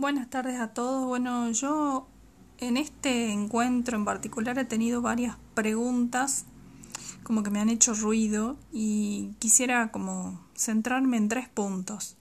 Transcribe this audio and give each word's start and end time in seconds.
Buenas 0.00 0.30
tardes 0.30 0.60
a 0.60 0.68
todos. 0.68 1.04
Bueno, 1.06 1.50
yo 1.50 2.06
en 2.58 2.76
este 2.76 3.32
encuentro 3.32 3.96
en 3.96 4.04
particular 4.04 4.56
he 4.56 4.64
tenido 4.64 5.02
varias 5.02 5.34
preguntas 5.54 6.44
como 7.24 7.42
que 7.42 7.50
me 7.50 7.58
han 7.58 7.68
hecho 7.68 7.94
ruido 7.94 8.56
y 8.72 9.32
quisiera 9.40 9.90
como 9.90 10.40
centrarme 10.54 11.16
en 11.16 11.28
tres 11.28 11.48
puntos. 11.48 12.16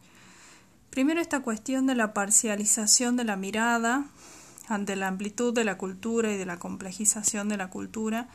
Primero 0.90 1.22
esta 1.22 1.42
cuestión 1.42 1.86
de 1.86 1.94
la 1.94 2.16
parcialización 2.16 3.16
de 3.16 3.26
la 3.26 3.38
mirada 3.38 4.08
ante 4.68 4.96
la 4.96 5.08
amplitud 5.08 5.54
de 5.54 5.64
la 5.64 5.78
cultura 5.78 6.32
y 6.32 6.38
de 6.38 6.46
la 6.46 6.60
complejización 6.60 7.50
de 7.50 7.58
la 7.58 7.70
cultura. 7.70 8.28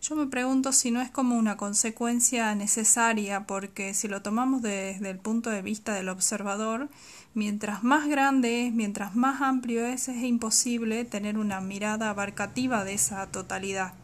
Yo 0.00 0.14
me 0.14 0.26
pregunto 0.26 0.72
si 0.72 0.90
no 0.90 1.00
es 1.00 1.10
como 1.10 1.36
una 1.36 1.56
consecuencia 1.56 2.54
necesaria, 2.54 3.46
porque 3.46 3.94
si 3.94 4.06
lo 4.06 4.22
tomamos 4.22 4.62
desde 4.62 5.10
el 5.10 5.18
punto 5.18 5.50
de 5.50 5.62
vista 5.62 5.92
del 5.94 6.08
observador, 6.08 6.88
mientras 7.34 7.82
más 7.82 8.06
grande 8.06 8.66
es, 8.66 8.72
mientras 8.72 9.16
más 9.16 9.42
amplio 9.42 9.84
es, 9.84 10.08
es 10.08 10.22
imposible 10.22 11.04
tener 11.04 11.36
una 11.36 11.60
mirada 11.60 12.10
abarcativa 12.10 12.84
de 12.84 12.94
esa 12.94 13.26
totalidad. 13.26 13.94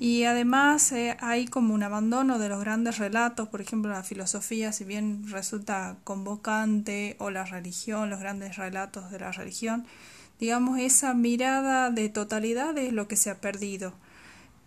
Y 0.00 0.24
además 0.24 0.92
eh, 0.92 1.16
hay 1.20 1.46
como 1.46 1.74
un 1.74 1.82
abandono 1.82 2.38
de 2.38 2.48
los 2.48 2.60
grandes 2.60 2.98
relatos, 2.98 3.48
por 3.48 3.60
ejemplo 3.60 3.90
la 3.90 4.04
filosofía, 4.04 4.72
si 4.72 4.84
bien 4.84 5.24
resulta 5.28 5.96
convocante, 6.04 7.16
o 7.18 7.30
la 7.30 7.44
religión, 7.44 8.08
los 8.08 8.20
grandes 8.20 8.56
relatos 8.56 9.10
de 9.10 9.18
la 9.18 9.32
religión, 9.32 9.86
digamos 10.40 10.78
esa 10.78 11.14
mirada 11.14 11.90
de 11.90 12.08
totalidad 12.08 12.76
es 12.78 12.92
lo 12.92 13.08
que 13.08 13.16
se 13.16 13.30
ha 13.30 13.40
perdido. 13.40 13.94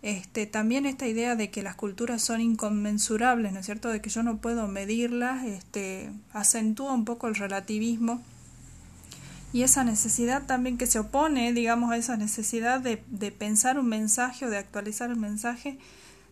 Este, 0.02 0.48
también 0.48 0.86
esta 0.86 1.08
idea 1.08 1.36
de 1.36 1.52
que 1.52 1.62
las 1.62 1.76
culturas 1.76 2.24
son 2.24 2.42
inconmensurables, 2.42 3.54
¿no 3.54 3.60
es 3.60 3.66
cierto?, 3.66 3.90
de 3.90 4.02
que 4.02 4.10
yo 4.10 4.24
no 4.24 4.38
puedo 4.38 4.68
medirlas, 4.68 5.46
este, 5.46 6.12
acentúa 6.34 6.94
un 6.94 7.06
poco 7.06 7.28
el 7.28 7.36
relativismo 7.36 8.22
y 9.54 9.64
esa 9.64 9.84
necesidad 9.84 10.46
también 10.48 10.78
que 10.78 10.88
se 10.88 11.00
opone, 11.00 11.54
digamos, 11.54 11.92
a 11.92 11.98
esa 11.98 12.18
necesidad 12.18 12.80
de, 12.80 13.04
de 13.08 13.32
pensar 13.32 13.78
un 13.78 13.90
mensaje 13.90 14.46
o 14.46 14.50
de 14.50 14.58
actualizar 14.58 15.12
el 15.12 15.18
mensaje 15.18 15.78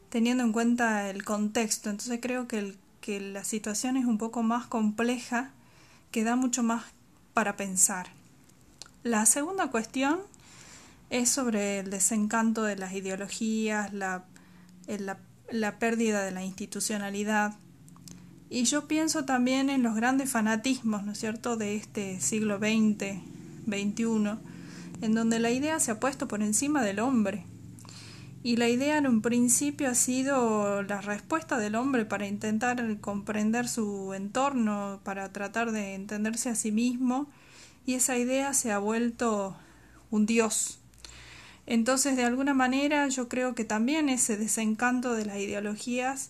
teniendo 0.09 0.43
en 0.43 0.51
cuenta 0.51 1.09
el 1.09 1.23
contexto. 1.23 1.89
Entonces 1.89 2.19
creo 2.21 2.47
que, 2.47 2.59
el, 2.59 2.77
que 3.01 3.19
la 3.19 3.43
situación 3.43 3.97
es 3.97 4.05
un 4.05 4.17
poco 4.17 4.41
más 4.41 4.67
compleja, 4.67 5.51
que 6.11 6.23
da 6.23 6.35
mucho 6.35 6.63
más 6.63 6.85
para 7.33 7.55
pensar. 7.55 8.07
La 9.03 9.25
segunda 9.25 9.71
cuestión 9.71 10.19
es 11.09 11.29
sobre 11.29 11.79
el 11.79 11.89
desencanto 11.89 12.63
de 12.63 12.75
las 12.75 12.93
ideologías, 12.93 13.93
la, 13.93 14.25
la, 15.49 15.79
pérdida 15.79 16.21
de 16.21 16.31
la 16.31 16.43
institucionalidad, 16.43 17.55
y 18.49 18.63
yo 18.63 18.87
pienso 18.87 19.23
también 19.23 19.69
en 19.69 19.83
los 19.83 19.95
grandes 19.95 20.29
fanatismos, 20.31 21.03
¿no 21.05 21.13
es 21.13 21.19
cierto?, 21.19 21.55
de 21.55 21.75
este 21.75 22.19
siglo 22.19 22.57
XX, 22.57 23.21
XXI, 23.67 24.37
en 25.01 25.13
donde 25.13 25.39
la 25.39 25.51
idea 25.51 25.79
se 25.79 25.91
ha 25.91 25.99
puesto 25.99 26.27
por 26.27 26.41
encima 26.41 26.83
del 26.83 26.99
hombre. 26.99 27.45
Y 28.43 28.57
la 28.57 28.67
idea 28.67 28.97
en 28.97 29.07
un 29.07 29.21
principio 29.21 29.89
ha 29.89 29.95
sido 29.95 30.83
la 30.83 30.99
respuesta 30.99 31.57
del 31.57 31.75
hombre 31.75 32.05
para 32.05 32.27
intentar 32.27 32.99
comprender 32.99 33.69
su 33.69 34.13
entorno, 34.13 34.99
para 35.03 35.31
tratar 35.31 35.71
de 35.71 35.93
entenderse 35.93 36.49
a 36.49 36.55
sí 36.55 36.71
mismo, 36.71 37.29
y 37.89 37.95
esa 37.95 38.19
idea 38.19 38.53
se 38.53 38.71
ha 38.71 38.77
vuelto 38.77 39.57
un 40.11 40.27
dios. 40.27 40.77
Entonces, 41.65 42.15
de 42.15 42.23
alguna 42.23 42.53
manera, 42.53 43.07
yo 43.07 43.27
creo 43.27 43.55
que 43.55 43.65
también 43.65 44.09
ese 44.09 44.37
desencanto 44.37 45.15
de 45.15 45.25
las 45.25 45.37
ideologías 45.37 46.29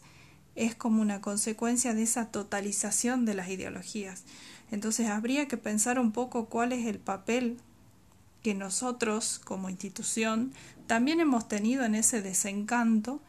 es 0.55 0.73
como 0.73 1.01
una 1.01 1.19
consecuencia 1.19 1.93
de 1.93 2.03
esa 2.03 2.31
totalización 2.31 3.25
de 3.25 3.33
las 3.33 3.49
ideologías. 3.49 4.23
Entonces 4.71 5.09
habría 5.09 5.49
que 5.49 5.57
pensar 5.57 5.99
un 5.99 6.13
poco 6.13 6.45
cuál 6.45 6.71
es 6.71 6.85
el 6.85 6.97
papel 6.97 7.57
que 8.41 8.53
nosotros 8.53 9.41
como 9.43 9.69
institución 9.69 10.53
también 10.87 11.19
hemos 11.19 11.49
tenido 11.49 11.83
en 11.83 11.93
ese 11.93 12.21
desencanto 12.21 13.19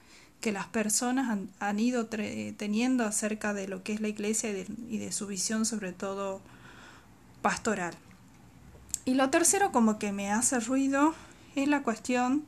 que 0.40 0.52
las 0.52 0.68
personas 0.68 1.36
han, 1.58 1.80
ido 1.80 2.06
teniendo 2.06 3.04
acerca 3.04 3.54
de 3.54 3.66
lo 3.66 3.82
que 3.82 3.92
es 3.92 4.00
la 4.00 4.06
iglesia 4.06 4.50
y 4.88 4.98
de 4.98 5.10
su 5.10 5.26
visión 5.26 5.66
sobre 5.66 5.92
todo 5.92 6.40
pastoral. 7.42 7.96
Y 9.04 9.14
lo 9.14 9.30
tercero 9.30 9.72
como 9.72 9.98
que 9.98 10.12
me 10.12 10.30
hace 10.30 10.60
ruido 10.60 11.14
es 11.56 11.68
la 11.68 11.82
cuestión 11.82 12.44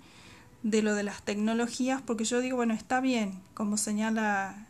de 0.62 0.82
lo 0.82 0.94
de 0.94 1.02
las 1.02 1.22
tecnologías, 1.22 2.02
porque 2.02 2.24
yo 2.24 2.40
digo, 2.40 2.56
bueno, 2.56 2.74
está 2.74 3.00
bien, 3.00 3.40
como 3.54 3.76
señala 3.76 4.68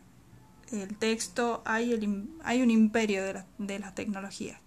el 0.70 0.96
texto, 0.96 1.62
hay, 1.64 1.92
el, 1.92 2.28
hay 2.44 2.62
un 2.62 2.70
imperio 2.70 3.22
de, 3.22 3.42
de 3.58 3.78
las 3.78 3.94
tecnologías, 3.94 4.58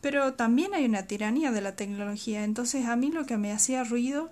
pero 0.00 0.34
también 0.34 0.72
hay 0.74 0.86
una 0.86 1.02
tiranía 1.02 1.50
de 1.50 1.60
la 1.60 1.76
tecnología. 1.76 2.44
Entonces 2.44 2.86
a 2.86 2.96
mí 2.96 3.10
lo 3.10 3.26
que 3.26 3.36
me 3.36 3.52
hacía 3.52 3.84
ruido 3.84 4.30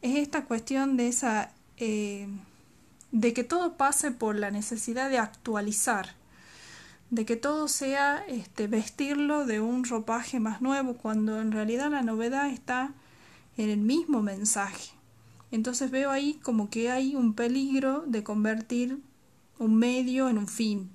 es 0.00 0.16
esta 0.16 0.44
cuestión 0.44 0.96
de 0.96 1.08
esa... 1.08 1.52
Eh, 1.76 2.28
de 3.10 3.32
que 3.32 3.44
todo 3.44 3.76
pase 3.76 4.10
por 4.10 4.34
la 4.34 4.50
necesidad 4.50 5.08
de 5.08 5.18
actualizar, 5.18 6.14
de 7.10 7.24
que 7.24 7.36
todo 7.36 7.68
sea 7.68 8.24
este, 8.28 8.66
vestirlo 8.66 9.46
de 9.46 9.60
un 9.60 9.84
ropaje 9.84 10.40
más 10.40 10.60
nuevo, 10.60 10.94
cuando 10.94 11.40
en 11.40 11.52
realidad 11.52 11.90
la 11.90 12.02
novedad 12.02 12.48
está 12.48 12.92
en 13.56 13.70
el 13.70 13.78
mismo 13.78 14.22
mensaje. 14.22 14.90
Entonces 15.50 15.90
veo 15.90 16.10
ahí 16.10 16.40
como 16.42 16.70
que 16.70 16.90
hay 16.90 17.14
un 17.14 17.34
peligro 17.34 18.02
de 18.06 18.24
convertir 18.24 18.98
un 19.58 19.76
medio 19.76 20.28
en 20.28 20.38
un 20.38 20.48
fin 20.48 20.90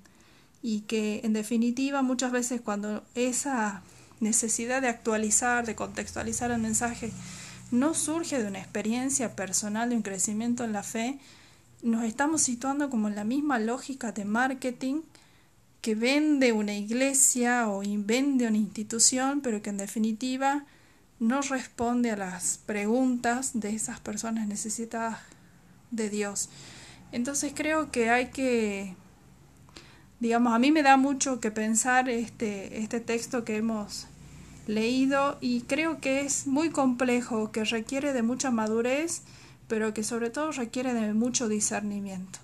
y 0.62 0.82
que 0.82 1.20
en 1.24 1.32
definitiva 1.32 2.02
muchas 2.02 2.32
veces 2.32 2.60
cuando 2.60 3.02
esa 3.14 3.82
necesidad 4.20 4.82
de 4.82 4.88
actualizar, 4.88 5.64
de 5.64 5.74
contextualizar 5.74 6.50
el 6.50 6.60
mensaje 6.60 7.10
no 7.70 7.94
surge 7.94 8.42
de 8.42 8.48
una 8.48 8.58
experiencia 8.58 9.34
personal, 9.34 9.90
de 9.90 9.96
un 9.96 10.02
crecimiento 10.02 10.64
en 10.64 10.72
la 10.72 10.82
fe, 10.82 11.18
nos 11.82 12.04
estamos 12.04 12.42
situando 12.42 12.90
como 12.90 13.08
en 13.08 13.16
la 13.16 13.24
misma 13.24 13.58
lógica 13.58 14.12
de 14.12 14.24
marketing 14.24 15.02
que 15.80 15.94
vende 15.94 16.52
una 16.52 16.74
iglesia 16.74 17.68
o 17.68 17.80
vende 17.80 18.46
una 18.46 18.56
institución, 18.56 19.40
pero 19.40 19.62
que 19.62 19.70
en 19.70 19.78
definitiva 19.78 20.64
no 21.18 21.42
responde 21.42 22.10
a 22.10 22.16
las 22.16 22.58
preguntas 22.66 23.52
de 23.54 23.70
esas 23.70 24.00
personas 24.00 24.46
necesitadas 24.46 25.18
de 25.90 26.08
Dios. 26.08 26.48
Entonces 27.12 27.52
creo 27.54 27.90
que 27.90 28.10
hay 28.10 28.30
que, 28.30 28.94
digamos, 30.18 30.54
a 30.54 30.58
mí 30.58 30.70
me 30.70 30.82
da 30.82 30.96
mucho 30.96 31.40
que 31.40 31.50
pensar 31.50 32.08
este, 32.08 32.80
este 32.80 33.00
texto 33.00 33.44
que 33.44 33.56
hemos 33.56 34.06
leído 34.66 35.36
y 35.40 35.62
creo 35.62 36.00
que 36.00 36.20
es 36.20 36.46
muy 36.46 36.70
complejo, 36.70 37.52
que 37.52 37.64
requiere 37.64 38.12
de 38.12 38.22
mucha 38.22 38.50
madurez, 38.50 39.22
pero 39.66 39.92
que 39.94 40.04
sobre 40.04 40.30
todo 40.30 40.52
requiere 40.52 40.94
de 40.94 41.12
mucho 41.14 41.48
discernimiento. 41.48 42.38